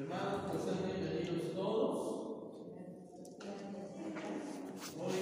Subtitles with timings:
[0.00, 1.92] Hermanos, pues sean bienvenidos todos.
[4.98, 5.12] Hoy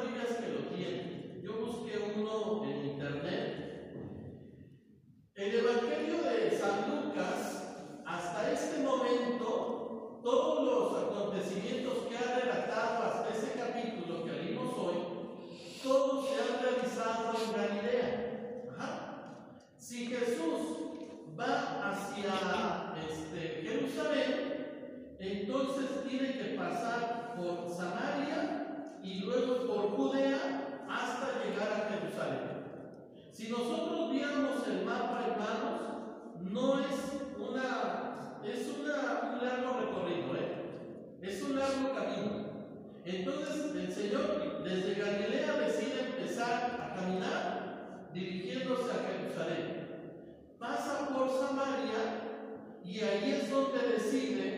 [0.00, 1.40] casas que lo tienen.
[1.42, 3.58] Yo busqué uno en internet.
[5.34, 13.28] El Evangelio de San Lucas, hasta este momento, todos los acontecimientos que ha relatado hasta
[13.36, 14.94] ese capítulo que leímos hoy,
[15.82, 18.28] todos se han realizado en Galilea.
[19.76, 28.61] Si Jesús va hacia este, Jerusalén, entonces tiene que pasar por Samaria
[29.02, 32.52] y luego por Judea hasta llegar a Jerusalén.
[33.32, 35.80] Si nosotros viéramos el mapa, hermanos,
[36.50, 36.86] no es
[37.36, 40.52] una, es una, un largo recorrido, ¿eh?
[41.22, 42.42] es un largo camino.
[43.04, 49.88] Entonces el Señor desde Galilea decide empezar a caminar dirigiéndose a Jerusalén.
[50.58, 52.22] Pasa por Samaria
[52.84, 54.51] y ahí es donde decide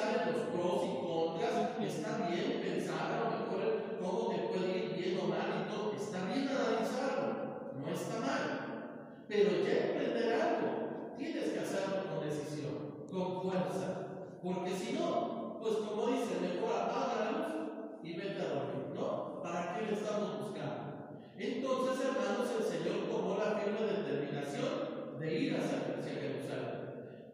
[0.00, 4.28] ponerte a pensar en los pros y contras, está bien pensar a lo mejor cómo
[4.30, 9.24] te puede ir bien o mal y todo, está bien analizarlo, no está mal.
[9.28, 14.06] Pero ya emprender algo, tienes que hacerlo con decisión, con fuerza.
[14.42, 19.42] Porque si no, pues como dice, mejor apaga la luz y vete a dormir, ¿no?
[19.42, 21.20] ¿Para qué le estamos buscando?
[21.38, 26.79] Entonces, hermanos, el Señor tomó la firme determinación de ir hacia, hacia Jerusalén.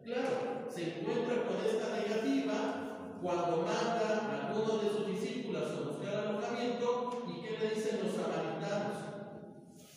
[0.07, 6.15] Claro, se encuentra con esta negativa cuando manda a algunos de sus discípulos a buscar
[6.15, 8.95] alojamiento y ¿qué le dicen los samaritanos?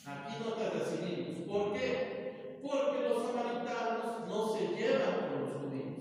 [0.05, 1.47] Aquí no te recibimos.
[1.47, 2.59] ¿Por qué?
[2.61, 5.95] Porque los samaritanos no se llevan con los judíos.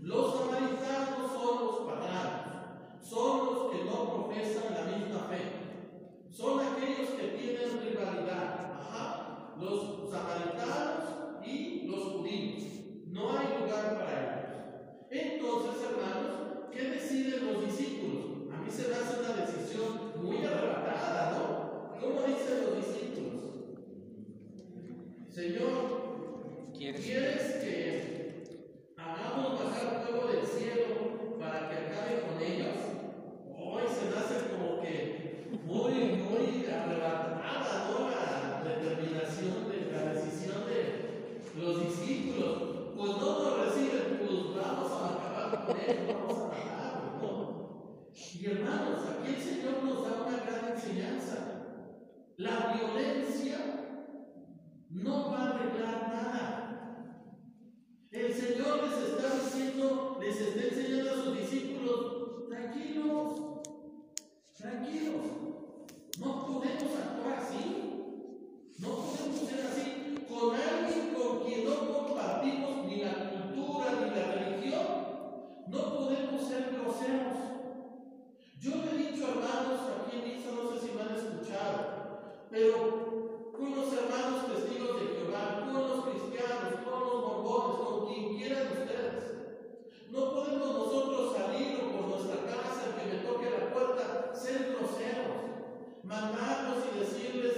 [0.00, 7.10] Los samaritanos son los paganos, son los que no profesan la misma fe, son aquellos
[7.10, 8.72] que tienen rivalidad.
[8.80, 9.54] Ajá.
[9.60, 12.71] Los samaritanos y los judíos.
[13.12, 15.02] No hay lugar para ellos.
[15.10, 18.50] Entonces, hermanos, ¿qué deciden los discípulos?
[18.50, 22.00] A mí se me hace una decisión muy arrebatada, ¿no?
[22.00, 23.42] ¿Cómo dicen los discípulos?
[25.28, 27.00] Señor, ¿Quieres?
[27.04, 28.44] ¿quieres que
[28.96, 32.78] hagamos bajar fuego del cielo para que acabe con ellos?
[33.54, 38.08] Hoy se me hace como que muy, muy arrebatada, ¿no?
[38.08, 42.71] La determinación de la decisión de los discípulos.
[43.02, 48.12] Pues no reciben, pues vamos a acabar con ellos, vamos a matarlos, ¿no?
[48.14, 51.36] Y hermanos, aquí el Señor nos da una gran enseñanza.
[52.36, 53.58] La violencia
[54.88, 57.18] no va a arreglar nada.
[58.12, 63.32] El Señor les está diciendo, les está enseñando a sus discípulos, tranquilos,
[64.56, 65.24] tranquilos,
[66.20, 67.64] no podemos actuar así,
[68.78, 72.01] no podemos ser así con alguien con quien no
[72.86, 74.86] ni la cultura ni la religión,
[75.66, 77.38] no podemos ser groseros.
[78.60, 83.52] Yo le he dicho hermanos aquí en misa, no sé si me han escuchado, pero
[83.52, 88.68] con los hermanos testigos de Jehová, con los cristianos, con los mormones, con quien quieran
[88.72, 89.24] ustedes.
[90.10, 96.04] No podemos nosotros salir o por nuestra casa, que me toque la puerta, ser groseros,
[96.04, 97.56] mandarlos y decirles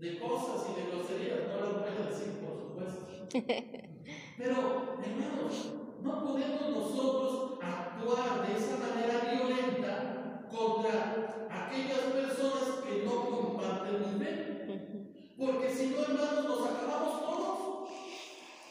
[0.00, 1.48] de cosas y de groserías.
[1.48, 3.11] No las voy a decir, por supuesto.
[4.36, 5.72] Pero, hermanos,
[6.02, 14.22] no podemos nosotros actuar de esa manera violenta contra aquellas personas que no comparten mi
[14.22, 15.32] fe.
[15.38, 17.88] Porque si no, hermanos, nos acabamos todos.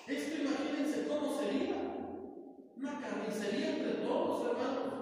[0.07, 1.77] Esto imagínense cómo sería.
[2.77, 4.93] Una carnicería entre todos, hermanos.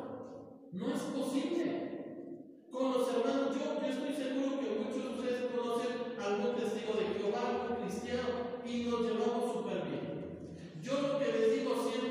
[0.72, 2.64] No es posible.
[2.72, 7.20] Con los hermanos, yo, yo estoy seguro que muchos de ustedes conocen algún testigo de
[7.20, 10.54] Jehová, algún cristiano, y nos llevamos súper bien.
[10.82, 12.09] Yo lo que les digo siempre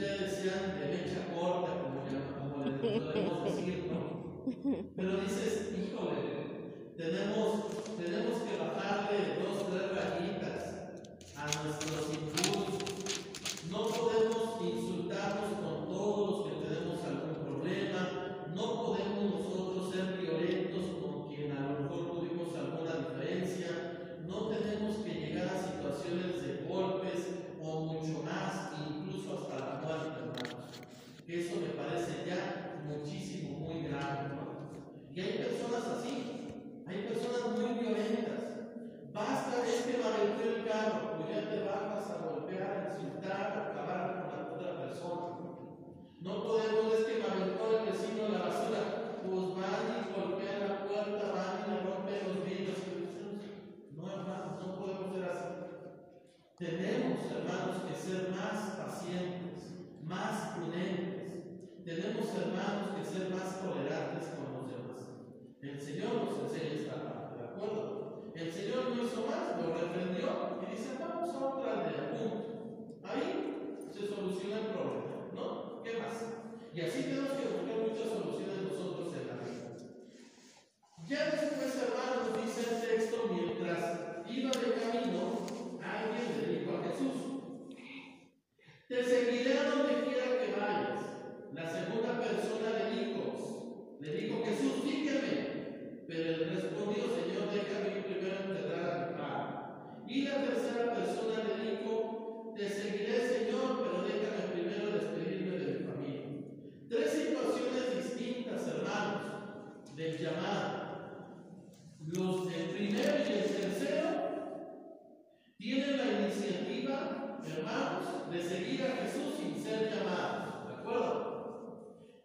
[0.00, 3.90] ustedes sean de mecha corta, como, ya, como le podemos decir.
[4.96, 7.50] Pero dices, híjole, tenemos,
[7.98, 10.60] tenemos que bajarle dos, tres rayitas
[11.36, 12.80] a nuestros impulsos.
[13.70, 18.00] No podemos insultarnos con todos los que tenemos algún problema,
[18.54, 19.09] no podemos
[37.94, 38.42] violentas.
[39.12, 43.70] Basta de este valenteo el carro, pues ya te bajas a golpear, a insultar, a
[43.70, 45.26] acabar con la otra persona.
[46.20, 48.82] No podemos es que me el vecino de la basura,
[49.26, 52.78] pues van y golpean la puerta, van y rompen los vidrios.
[53.96, 55.50] No, hermanos, no podemos ser así.
[56.58, 59.39] Tenemos, hermanos, que ser más pacientes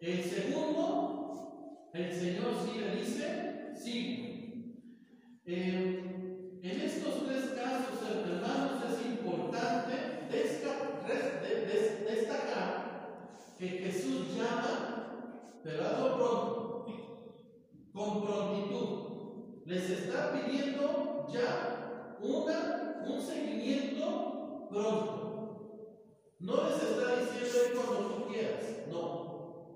[0.06, 4.80] El segundo, el Señor sí le dice, sí.
[5.44, 10.28] Eh, en estos tres casos, hermanos, es importante
[12.04, 13.18] destacar
[13.58, 16.86] que Jesús llama, pero pronto,
[17.92, 19.64] con prontitud.
[19.64, 26.36] Les está pidiendo ya un seguimiento pronto.
[26.38, 29.25] No les está diciendo "Ven cuando tú quieras, no.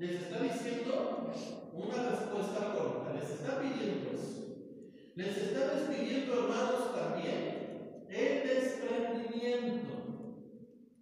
[0.01, 1.31] Les está diciendo
[1.75, 3.13] una respuesta pronta.
[3.13, 4.57] Les está pidiendo eso.
[5.15, 9.93] Les está despidiendo, hermanos, también el desprendimiento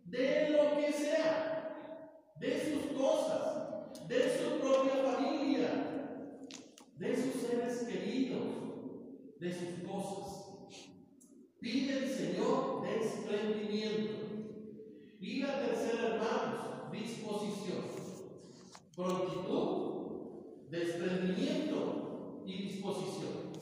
[0.05, 5.69] de lo que sea, de sus cosas, de su propia familia,
[6.97, 8.49] de sus seres queridos,
[9.39, 10.49] de sus cosas.
[11.61, 14.27] Pide el Señor desprendimiento.
[15.21, 17.99] Y la tercera, hermanos, disposición.
[18.99, 23.53] Prontitud, desprendimiento y disposición.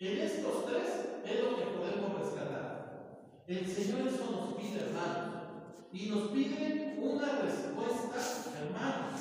[0.00, 0.88] En estos tres
[1.26, 3.20] es lo que podemos rescatar.
[3.46, 5.34] El Señor eso nos pide, hermanos.
[5.92, 9.20] Y nos pide una respuesta, hermanos.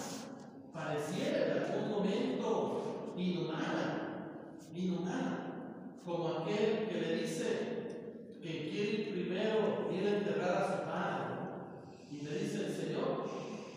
[0.71, 4.29] Pareciera en algún momento inhumana,
[4.73, 11.35] inhumana, como aquel que le dice que quiere primero ir a enterrar a su padre.
[12.09, 13.29] Y le dice el Señor,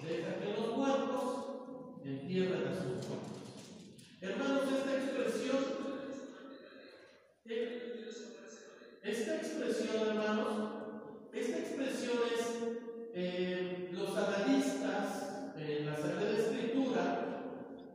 [0.05, 1.47] deja que los muertos
[2.05, 3.43] entierren a sus muertos.
[4.21, 5.83] Hermanos, esta expresión,
[7.45, 7.83] eh,
[9.05, 10.49] esta expresión, hermanos,
[11.33, 12.47] esta expresión es,
[13.15, 17.43] eh, los analistas en la Sagrada Escritura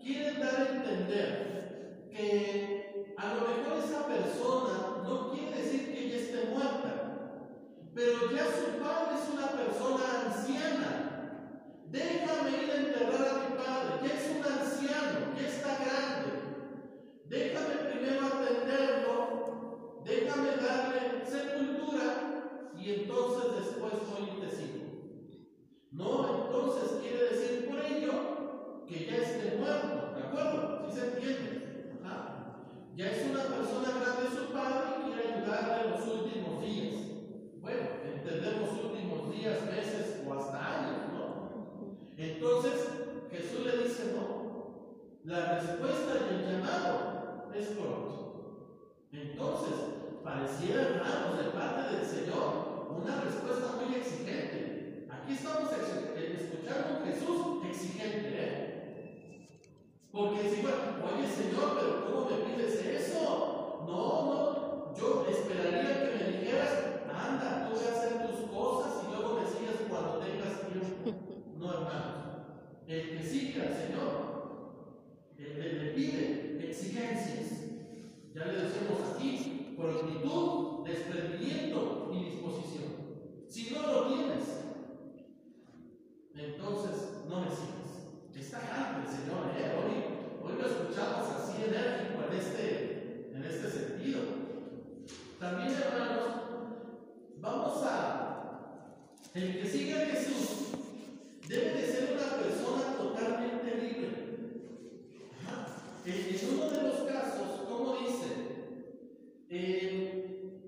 [0.02, 6.18] quieren dar a entender que a lo mejor esa persona no quiere decir que ella
[6.18, 7.46] esté muerta,
[7.96, 11.50] pero ya su padre es una persona anciana.
[11.90, 12.27] Déjame
[72.88, 77.66] El que sigue al Señor, el que le pide exigencias.
[78.34, 82.86] Ya le decimos aquí, prontitud, desprendimiento y disposición.
[83.50, 84.44] Si no lo tienes,
[86.34, 87.68] entonces no me sigas.
[88.34, 89.76] Está grande el Señor, ¿eh?
[89.76, 94.22] Hoy, hoy lo escuchamos así enérgico en este, en este sentido.
[95.42, 96.36] También, hermanos,
[97.42, 98.24] vamos a.
[99.34, 100.77] El que sigue a Jesús
[101.48, 104.08] debe de ser una persona totalmente libre.
[106.06, 108.28] En uno de los casos, ¿cómo dice?
[109.50, 110.62] Eh,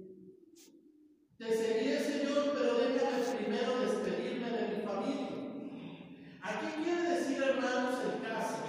[1.38, 5.30] te seguiré, Señor, pero déjame primero despedirme de mi familia.
[6.42, 8.64] Aquí quiere decir, hermanos, el caso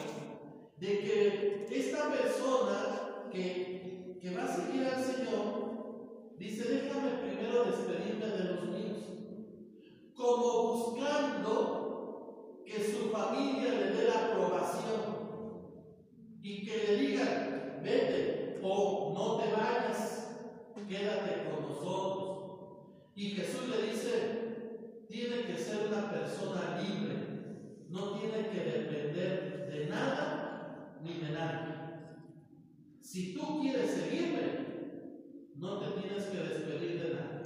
[0.79, 8.27] de que esta persona que, que va a seguir al Señor dice: Déjame primero despedirme
[8.27, 8.99] de los míos,
[10.15, 11.80] como buscando
[12.71, 15.01] que su familia le dé la aprobación
[16.41, 20.29] y que le digan: Vete o no te vayas,
[20.89, 22.39] quédate con nosotros.
[23.17, 27.17] Y Jesús le dice: Tiene que ser una persona libre,
[27.89, 31.75] no tiene que depender de nada ni de nadie.
[33.01, 34.61] Si tú quieres seguirme,
[35.57, 37.43] no te tienes que despedir de nada.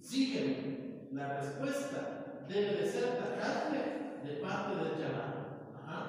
[0.00, 0.78] Sígueme.
[1.12, 5.38] La respuesta debe de ser tajante de parte del llamado,
[5.76, 6.02] Ajá.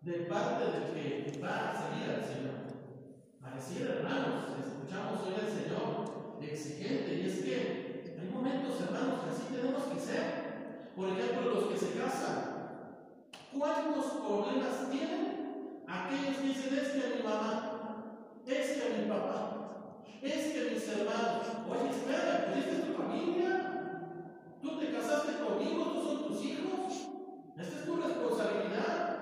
[0.00, 2.56] de parte del que va a seguir al Señor.
[3.40, 5.66] Pareciera, hermanos, escuchamos hoy al Señor
[6.40, 10.46] exigente, y es que hay momentos, hermanos, que así tenemos que ser.
[10.96, 12.80] Por ejemplo, los que se casan,
[13.52, 15.82] ¿cuántos problemas tienen?
[15.86, 21.46] Aquellos que dicen, es que mi mamá, es que mi papá, es que mis hermanos,
[21.68, 24.06] oye, espera, pues es tu familia,
[24.62, 27.08] tú te casaste conmigo, tú son tus hijos,
[27.58, 29.18] esta es tu responsabilidad.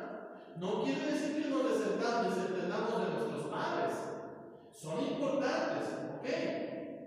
[0.56, 3.94] No quiere decir que no desentendamos de nuestros padres,
[4.72, 6.26] son importantes, ¿ok?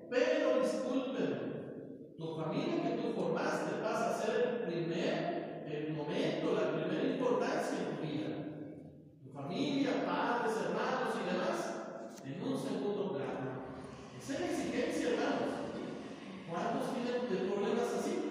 [0.10, 6.72] Pero disculpen, tu familia que tú formaste pasa a ser el primer, el momento, la
[6.74, 8.28] primera importancia en tu vida.
[9.24, 13.68] Tu familia, padres, hermanos y demás, en un segundo plano.
[14.18, 15.56] Esa es la exigencia, hermanos.
[16.50, 18.27] ¿Cuántos tienen problemas así?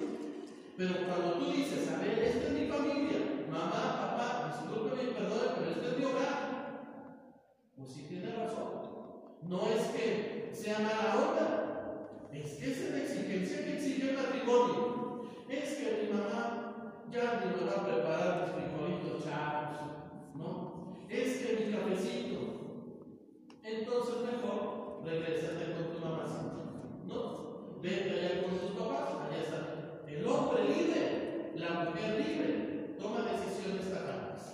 [0.76, 5.52] Pero cuando tú dices, a ver, esta es mi familia, mamá, papá, discúlpeme y perdone,
[5.56, 6.36] pero este es mi hogar,
[7.74, 8.66] pues sí tiene razón.
[9.48, 15.30] No es que sea mala onda, es que es la exigencia que exige el matrimonio.
[15.48, 19.80] Es que mi mamá ya me va a preparar los frijolitos chavos,
[20.34, 20.98] ¿no?
[21.08, 22.36] Es que mi cafecito.
[23.62, 26.26] Entonces mejor regrésate con tu mamá,
[27.06, 27.80] ¿no?
[27.80, 29.65] Vete allá con tus papás, allá está.
[30.16, 34.44] El hombre libre, la mujer libre, toma decisiones tajantes.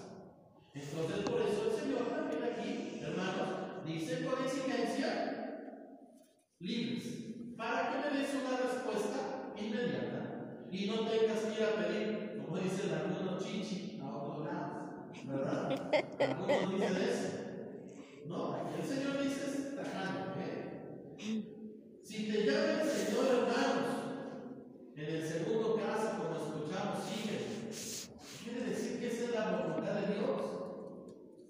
[0.74, 5.08] Entonces por eso el Señor también aquí, hermanos, dice con exigencia,
[6.58, 7.04] libres,
[7.56, 12.58] para que me des una respuesta inmediata y no tengas que ir a pedir, como
[12.58, 15.70] dicen algunos chichi, a otro lado, ¿verdad?
[16.18, 17.28] Algunos dicen eso.
[18.26, 20.40] No, el Señor dice tajante,
[21.18, 21.44] ¿eh?
[22.02, 24.02] Si te llama el Señor, hermanos,
[24.96, 25.22] en el
[25.82, 27.38] como escuchamos, sigue.
[28.44, 30.40] Quiere decir que esa es la voluntad de Dios.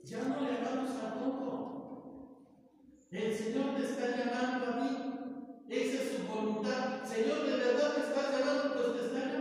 [0.05, 2.47] Ya no le hagamos a tonto.
[3.11, 5.65] El Señor te está llamando a mí.
[5.69, 7.05] Esa es su voluntad.
[7.05, 8.75] Señor, ¿de verdad te estás llamando?
[8.75, 9.32] Pues te está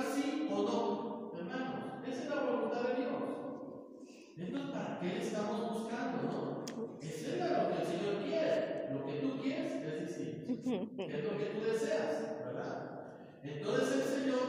[0.00, 1.32] sirva sí o no.
[1.38, 3.12] Hermanos, esa es la voluntad de Dios.
[4.36, 6.22] Entonces, ¿para qué estamos buscando?
[6.22, 6.64] No?
[7.00, 8.88] Esa es lo que el Señor quiere.
[8.92, 10.40] Lo que tú quieres es distinto.
[11.00, 13.00] Es lo que tú deseas, ¿verdad?
[13.42, 14.40] Entonces el Señor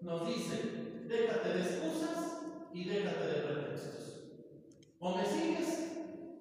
[0.00, 4.22] nos dice, déjate de excusas y déjate de pretextos.
[4.98, 5.92] O me sigues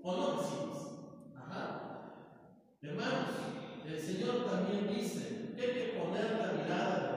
[0.03, 0.87] o no me sigues.
[1.35, 2.13] Ajá.
[2.81, 3.29] Hermanos,
[3.87, 7.08] el Señor también dice que hay que poner la mirada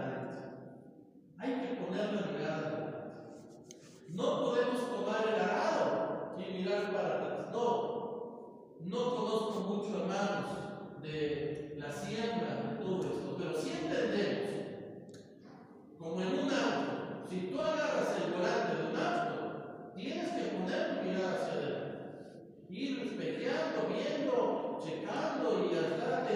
[23.88, 26.28] viendo, checando y hasta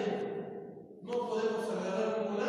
[1.03, 2.46] no podemos agarrar un volante,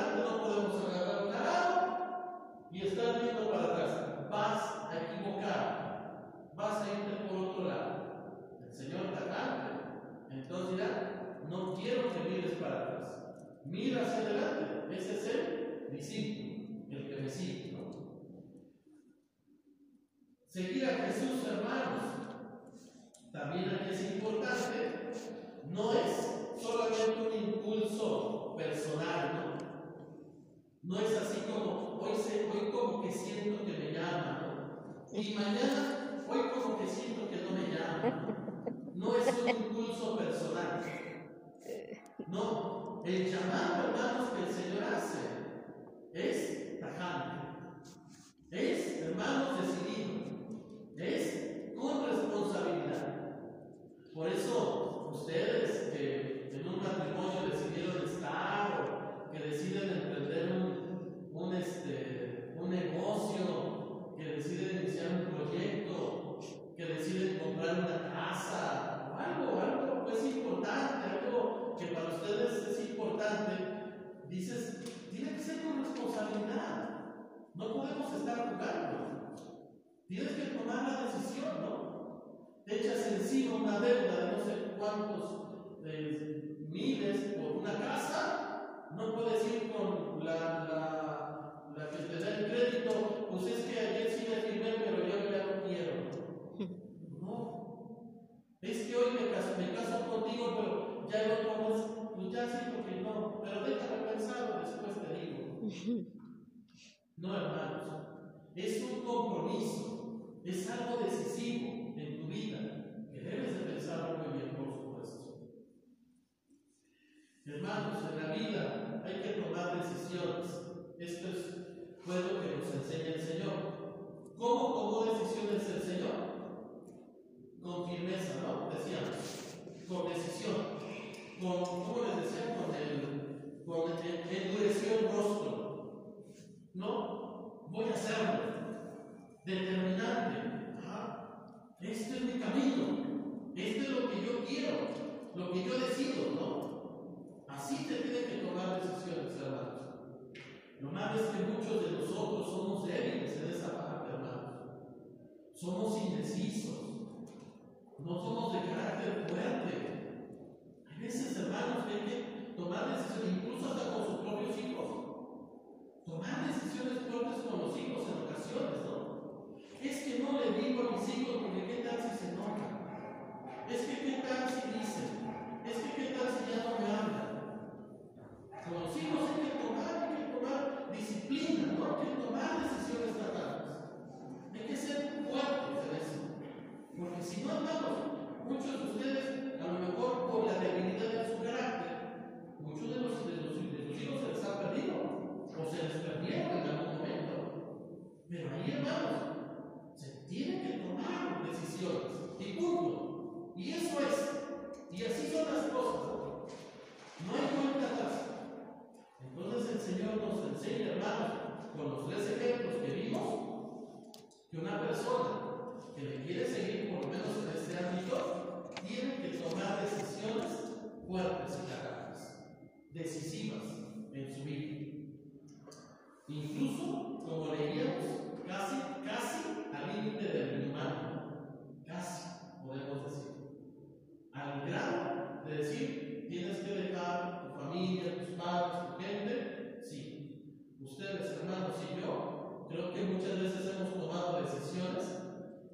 [243.19, 245.05] muchas veces hemos tomado decisiones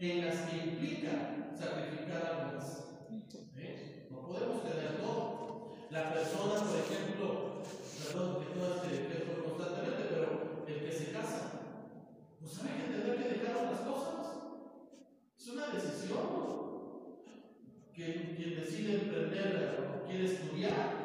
[0.00, 2.85] en las que implica sacrificar algo más.
[3.59, 4.07] ¿eh?
[4.11, 5.76] No podemos tener todo.
[5.90, 7.62] La persona, por ejemplo,
[8.09, 11.50] perdón que todo este peso constantemente, pero el que se casa,
[12.40, 14.26] pues sabe que tendrá que dejar otras cosas.
[15.38, 16.54] Es una decisión.
[17.94, 21.04] Quien, quien decide emprender, quiere estudiar,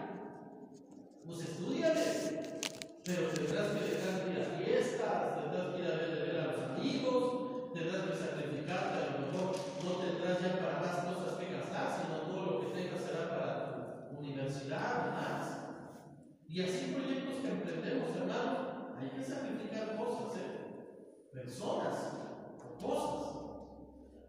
[1.23, 2.01] pues estudiale,
[3.03, 5.68] pero tendrás que dejar las fiestas, tendrás
[6.79, 9.51] amigos, tendrás que sacrificarte, a lo mejor
[9.83, 14.09] no tendrás ya para más cosas que gastar, sino todo lo que tengas será para
[14.09, 15.43] tu universidad, o más.
[16.47, 21.27] Y así proyectos que emprendemos, hermano, hay que sacrificar cosas, ¿eh?
[21.33, 21.95] personas,
[22.79, 23.27] cosas.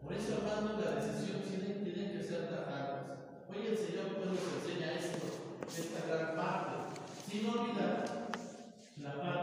[0.02, 3.14] Por eso, hermano, la decisión tiene que ser tajantes.
[3.48, 5.26] Hoy el Señor pues, nos enseña esto,
[5.68, 6.98] esta gran parte,
[7.30, 8.30] sin olvidar
[8.98, 9.39] la parte.